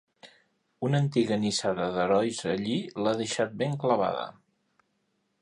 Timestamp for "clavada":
3.85-4.27